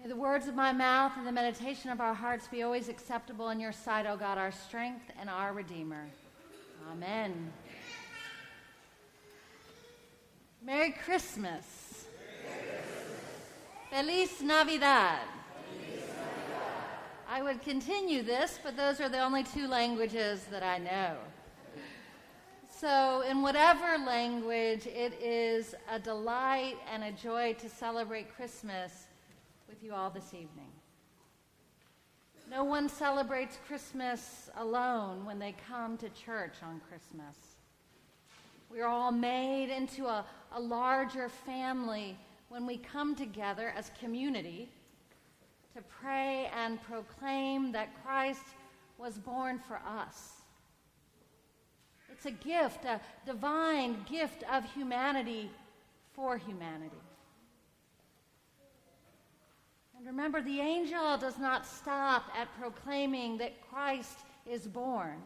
[0.00, 3.50] May the words of my mouth and the meditation of our hearts be always acceptable
[3.50, 6.06] in your sight, O God, our strength and our Redeemer.
[6.92, 7.52] Amen.
[10.62, 12.06] Merry Christmas.
[13.90, 15.26] Feliz Navidad.
[17.28, 21.16] I would continue this, but those are the only two languages that I know.
[22.68, 29.07] So, in whatever language, it is a delight and a joy to celebrate Christmas
[29.68, 30.70] with you all this evening.
[32.50, 37.36] No one celebrates Christmas alone when they come to church on Christmas.
[38.70, 42.16] We are all made into a, a larger family
[42.48, 44.70] when we come together as community
[45.76, 48.40] to pray and proclaim that Christ
[48.96, 50.32] was born for us.
[52.10, 55.50] It's a gift, a divine gift of humanity
[56.14, 56.96] for humanity.
[59.98, 65.20] And remember, the angel does not stop at proclaiming that Christ is born,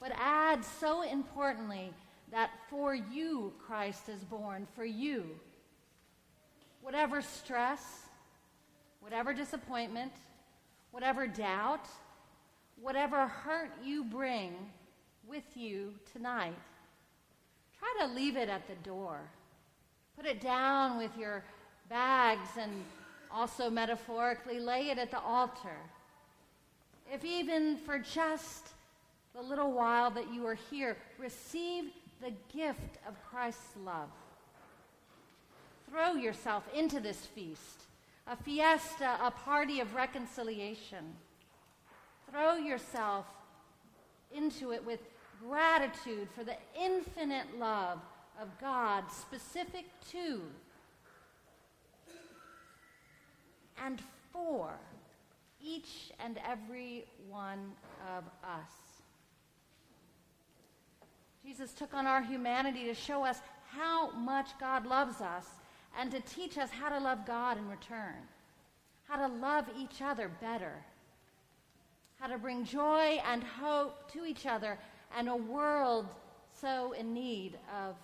[0.00, 1.94] but adds so importantly
[2.32, 5.26] that for you Christ is born, for you.
[6.82, 8.06] Whatever stress,
[8.98, 10.12] whatever disappointment,
[10.90, 11.86] whatever doubt,
[12.80, 14.54] whatever hurt you bring
[15.28, 16.58] with you tonight,
[17.78, 19.20] try to leave it at the door.
[20.16, 21.44] Put it down with your
[21.88, 22.72] bags and
[23.32, 25.76] also metaphorically, lay it at the altar.
[27.12, 28.68] If even for just
[29.34, 31.84] the little while that you are here, receive
[32.20, 34.08] the gift of Christ's love.
[35.90, 37.82] Throw yourself into this feast,
[38.26, 41.14] a fiesta, a party of reconciliation.
[42.30, 43.26] Throw yourself
[44.32, 45.00] into it with
[45.48, 47.98] gratitude for the infinite love
[48.40, 50.42] of God specific to
[53.90, 54.02] and
[54.32, 54.70] for
[55.60, 57.72] each and every one
[58.16, 58.70] of us.
[61.44, 65.46] Jesus took on our humanity to show us how much God loves us
[65.98, 68.14] and to teach us how to love God in return,
[69.08, 70.84] how to love each other better,
[72.20, 74.78] how to bring joy and hope to each other
[75.16, 76.06] and a world
[76.52, 77.96] so in need of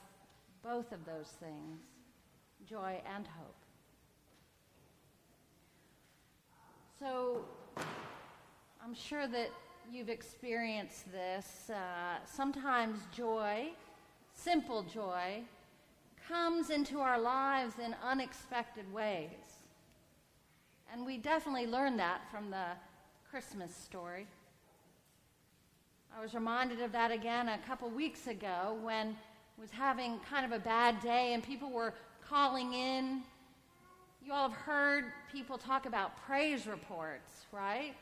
[0.65, 1.78] both of those things
[2.69, 3.66] joy and hope.
[6.99, 7.45] So
[8.83, 9.51] I'm sure that
[9.93, 11.69] you've experienced this.
[11.69, 13.69] Uh, sometimes joy,
[14.33, 15.43] simple joy,
[16.27, 19.29] comes into our lives in unexpected ways.
[20.91, 22.65] And we definitely learned that from the
[23.31, 24.27] Christmas story.
[26.17, 30.51] I was reminded of that again a couple weeks ago when I was having kind
[30.51, 31.93] of a bad day and people were
[32.27, 33.21] calling in
[34.26, 37.94] you all have heard people talk about praise reports, right?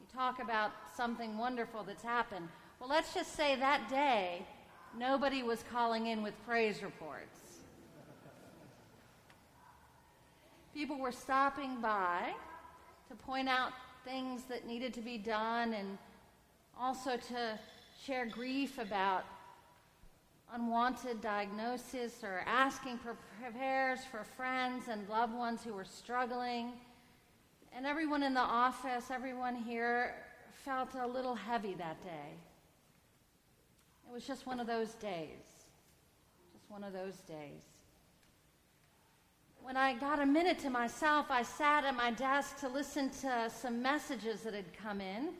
[0.00, 2.48] You talk about something wonderful that's happened.
[2.80, 4.46] Well, let's just say that day,
[4.98, 7.60] nobody was calling in with praise reports.
[10.72, 12.32] People were stopping by
[13.10, 13.72] to point out
[14.02, 15.98] things that needed to be done and
[16.80, 17.58] also to
[18.02, 19.24] share grief about
[20.54, 23.16] unwanted diagnosis or asking for
[23.52, 26.72] prayers for friends and loved ones who were struggling.
[27.76, 30.14] And everyone in the office, everyone here
[30.64, 32.34] felt a little heavy that day.
[34.08, 35.66] It was just one of those days.
[36.52, 37.62] Just one of those days.
[39.62, 43.50] When I got a minute to myself, I sat at my desk to listen to
[43.50, 45.30] some messages that had come in.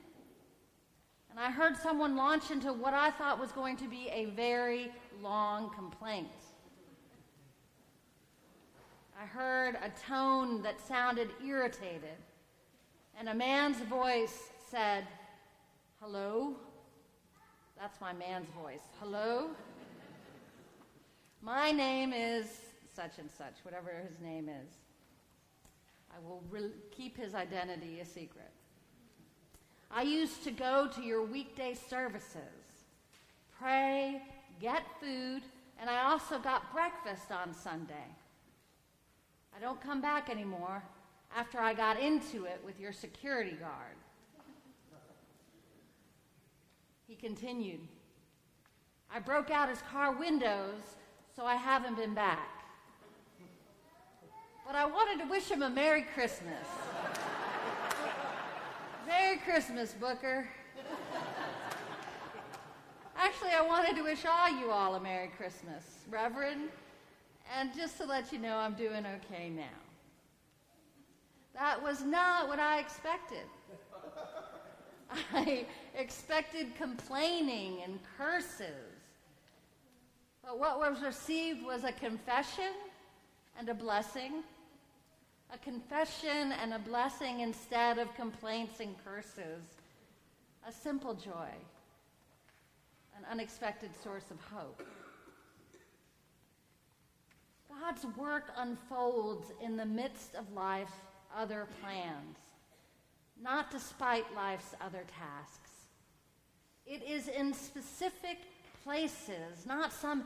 [1.36, 4.90] And I heard someone launch into what I thought was going to be a very
[5.20, 6.28] long complaint.
[9.20, 12.16] I heard a tone that sounded irritated,
[13.18, 15.06] and a man's voice said,
[16.00, 16.56] Hello?
[17.78, 18.84] That's my man's voice.
[18.98, 19.50] Hello?
[21.42, 22.46] My name is
[22.94, 24.70] such and such, whatever his name is.
[26.10, 28.52] I will re- keep his identity a secret.
[29.90, 32.40] I used to go to your weekday services,
[33.58, 34.22] pray,
[34.60, 35.42] get food,
[35.80, 37.94] and I also got breakfast on Sunday.
[39.56, 40.82] I don't come back anymore
[41.34, 43.96] after I got into it with your security guard.
[47.06, 47.80] He continued,
[49.14, 50.82] I broke out his car windows,
[51.34, 52.48] so I haven't been back.
[54.66, 56.66] But I wanted to wish him a Merry Christmas.
[59.06, 60.48] Merry Christmas, Booker.
[63.16, 66.68] Actually, I wanted to wish all you all a Merry Christmas, Reverend,
[67.56, 69.62] and just to let you know I'm doing okay now.
[71.54, 73.44] That was not what I expected.
[75.32, 75.66] I
[75.96, 78.96] expected complaining and curses.
[80.42, 82.72] But what was received was a confession
[83.56, 84.42] and a blessing.
[85.52, 89.64] A confession and a blessing instead of complaints and curses.
[90.68, 91.50] A simple joy,
[93.16, 94.82] an unexpected source of hope.
[97.68, 100.92] God's work unfolds in the midst of life's
[101.36, 102.38] other plans,
[103.40, 105.70] not despite life's other tasks.
[106.86, 108.38] It is in specific
[108.82, 110.24] places, not some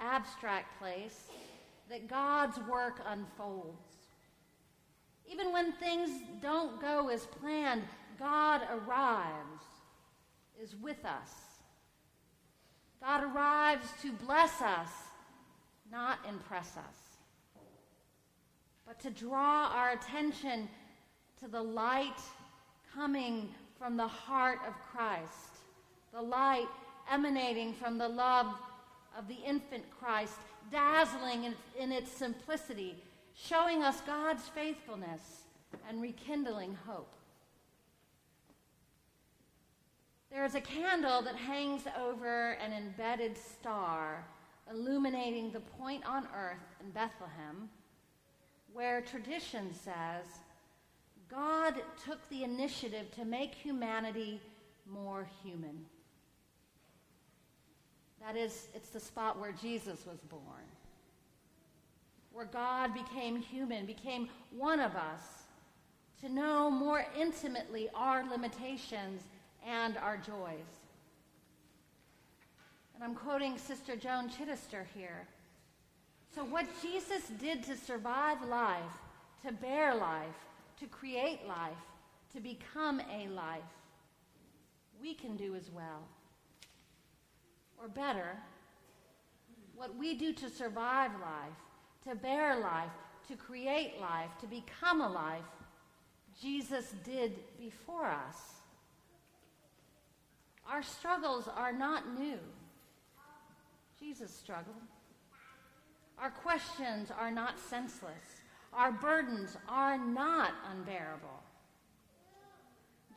[0.00, 1.28] abstract place,
[1.88, 3.97] that God's work unfolds.
[5.30, 6.10] Even when things
[6.40, 7.82] don't go as planned,
[8.18, 9.64] God arrives,
[10.60, 11.30] is with us.
[13.00, 14.90] God arrives to bless us
[15.90, 17.16] not impress us,
[18.86, 20.68] but to draw our attention
[21.40, 22.20] to the light
[22.94, 23.48] coming
[23.78, 25.62] from the heart of Christ,
[26.12, 26.66] the light
[27.10, 28.54] emanating from the love
[29.16, 30.34] of the infant Christ,
[30.70, 32.96] dazzling in, in its simplicity,
[33.46, 35.42] showing us God's faithfulness
[35.88, 37.12] and rekindling hope.
[40.30, 44.24] There is a candle that hangs over an embedded star
[44.70, 47.70] illuminating the point on earth in Bethlehem,
[48.72, 50.26] where tradition says
[51.30, 51.74] God
[52.04, 54.40] took the initiative to make humanity
[54.86, 55.86] more human.
[58.20, 60.64] That is, it's the spot where Jesus was born,
[62.38, 65.42] where God became human, became one of us,
[66.20, 69.22] to know more intimately our limitations
[69.66, 70.70] and our joys.
[72.94, 75.26] And I'm quoting Sister Joan Chittister here.
[76.32, 79.02] So, what Jesus did to survive life,
[79.44, 80.38] to bear life,
[80.78, 81.82] to create life,
[82.34, 83.62] to become a life,
[85.02, 86.04] we can do as well.
[87.82, 88.36] Or better,
[89.74, 91.58] what we do to survive life,
[92.06, 92.90] to bear life,
[93.28, 95.42] to create life, to become a life,
[96.40, 98.36] Jesus did before us.
[100.70, 102.38] Our struggles are not new.
[103.98, 104.76] Jesus struggled.
[106.18, 108.42] Our questions are not senseless.
[108.72, 111.42] Our burdens are not unbearable.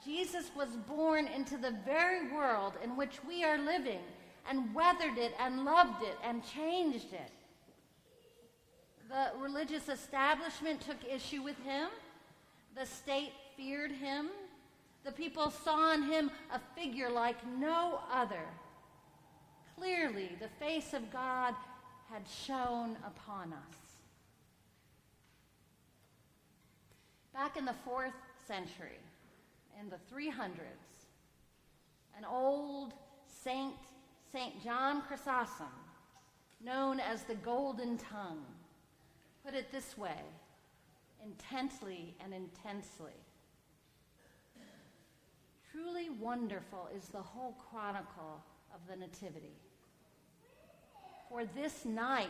[0.04, 4.00] Jesus was born into the very world in which we are living
[4.50, 7.32] and weathered it and loved it and changed it.
[9.12, 11.90] The religious establishment took issue with him.
[12.78, 14.30] The state feared him.
[15.04, 18.46] The people saw in him a figure like no other.
[19.78, 21.56] Clearly, the face of God
[22.10, 23.78] had shone upon us.
[27.34, 28.14] Back in the fourth
[28.48, 29.00] century,
[29.78, 31.10] in the 300s,
[32.18, 32.94] an old
[33.44, 33.76] saint,
[34.32, 34.64] St.
[34.64, 35.68] John Chrysostom,
[36.64, 38.46] known as the Golden Tongue,
[39.44, 40.22] put it this way
[41.24, 43.14] intently and intensely.
[45.72, 48.44] Truly wonderful is the whole chronicle
[48.74, 49.56] of the Nativity.
[51.30, 52.28] For this night,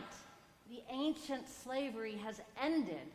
[0.70, 3.10] the ancient slavery has ended.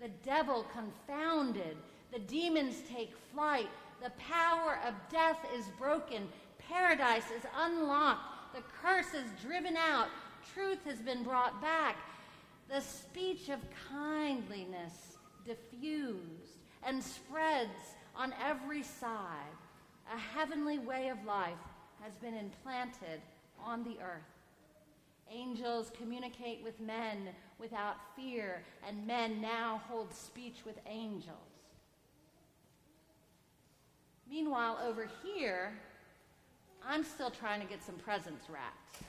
[0.00, 1.76] The devil confounded.
[2.12, 3.68] The demons take flight.
[4.02, 6.28] The power of death is broken.
[6.58, 8.54] Paradise is unlocked.
[8.54, 10.08] The curse is driven out.
[10.52, 11.96] Truth has been brought back.
[12.68, 19.56] The speech of kindliness diffused and spreads on every side.
[20.12, 21.52] A heavenly way of life
[22.02, 23.20] has been implanted
[23.62, 24.22] on the earth.
[25.30, 27.28] Angels communicate with men
[27.58, 31.36] without fear, and men now hold speech with angels.
[34.28, 35.72] Meanwhile, over here,
[36.84, 39.02] I'm still trying to get some presents wrapped.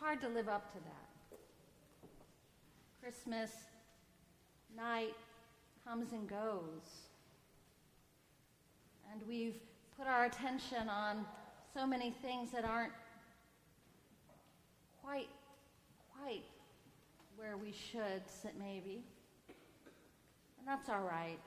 [0.00, 1.38] Hard to live up to that.
[3.00, 3.50] Christmas
[4.76, 5.14] night
[5.84, 7.06] comes and goes
[9.12, 9.56] and we've
[9.96, 11.24] put our attention on
[11.72, 12.92] so many things that aren't
[15.02, 15.28] quite,
[16.18, 16.44] quite
[17.36, 19.02] where we should sit, maybe.
[20.58, 21.38] And that's all right.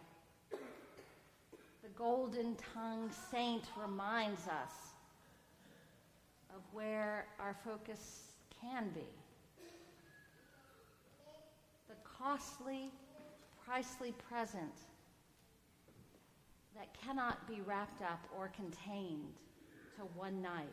[0.51, 4.73] The golden tongued saint reminds us
[6.49, 8.28] of where our focus
[8.61, 9.07] can be.
[11.87, 12.91] The costly,
[13.67, 14.73] pricely present
[16.75, 19.33] that cannot be wrapped up or contained
[19.97, 20.67] to one night.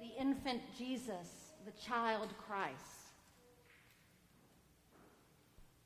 [0.00, 2.74] The infant Jesus, the child Christ.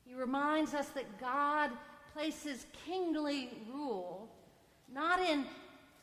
[0.05, 1.71] He reminds us that God
[2.13, 4.29] places kingly rule
[4.93, 5.45] not in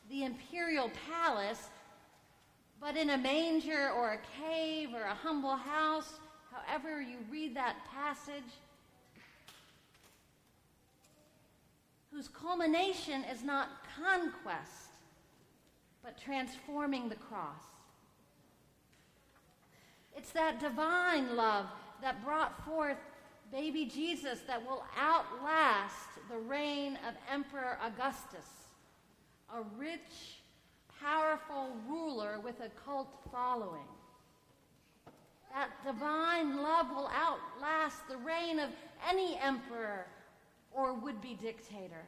[0.09, 1.69] the imperial palace,
[2.79, 6.13] but in a manger or a cave or a humble house,
[6.51, 8.43] however you read that passage,
[12.11, 14.89] whose culmination is not conquest,
[16.03, 17.61] but transforming the cross.
[20.15, 21.67] It's that divine love
[22.01, 22.97] that brought forth
[23.51, 28.47] baby Jesus that will outlast the reign of Emperor Augustus,
[29.55, 30.36] a rich,
[31.01, 33.87] powerful ruler with a cult following.
[35.53, 38.69] That divine love will outlast the reign of
[39.09, 40.05] any emperor
[40.71, 42.05] or would be dictator.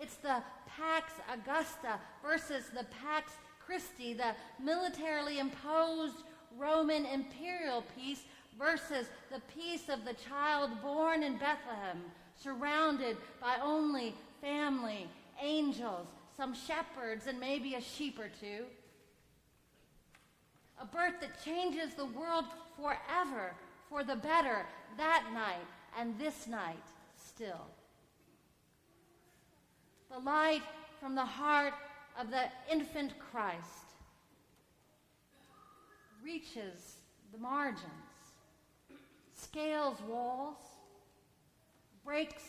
[0.00, 3.32] It's the Pax Augusta versus the Pax
[3.64, 6.22] Christi, the militarily imposed
[6.56, 8.22] Roman imperial peace
[8.58, 12.02] versus the peace of the child born in Bethlehem,
[12.36, 15.06] surrounded by only family,
[15.42, 16.06] angels,
[16.38, 18.64] some shepherds, and maybe a sheep or two.
[20.80, 22.44] A birth that changes the world
[22.76, 23.54] forever
[23.88, 24.64] for the better
[24.96, 25.66] that night
[25.98, 26.84] and this night
[27.16, 27.66] still.
[30.12, 30.62] The light
[31.00, 31.74] from the heart
[32.18, 33.94] of the infant Christ
[36.22, 36.98] reaches
[37.32, 37.82] the margins,
[39.34, 40.58] scales walls,
[42.04, 42.44] breaks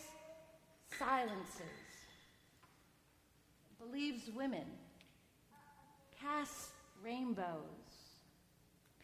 [0.98, 1.79] silences,
[3.80, 4.66] believes women,
[6.22, 6.70] casts
[7.04, 7.46] rainbows,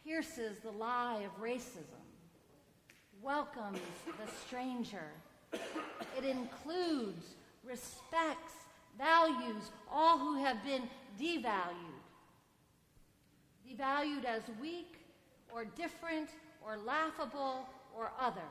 [0.03, 2.03] pierces the lie of racism,
[3.21, 5.09] welcomes the stranger.
[5.53, 8.53] It includes, respects,
[8.97, 10.83] values all who have been
[11.19, 11.95] devalued
[13.67, 14.97] devalued as weak
[15.53, 16.29] or different
[16.65, 18.41] or laughable or other.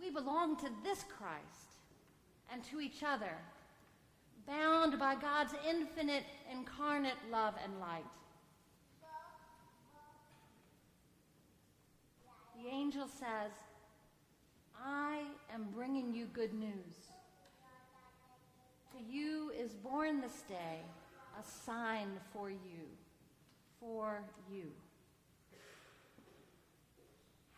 [0.00, 1.77] We belong to this Christ
[2.52, 3.36] and to each other,
[4.46, 8.04] bound by God's infinite incarnate love and light.
[12.62, 13.52] The angel says,
[14.84, 15.22] I
[15.54, 17.12] am bringing you good news.
[18.92, 20.80] To you is born this day
[21.38, 22.88] a sign for you,
[23.78, 24.72] for you.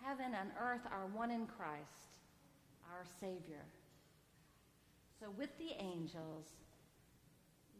[0.04, 2.18] Heaven and earth are one in Christ,
[2.90, 3.64] our Savior.
[5.20, 6.46] So, with the angels,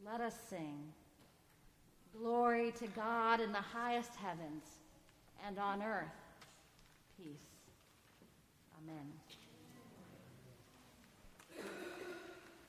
[0.04, 0.92] let us sing
[2.18, 4.64] Glory to God in the highest heavens,
[5.46, 6.06] and on earth,
[7.16, 7.46] peace.
[8.82, 9.12] Amen.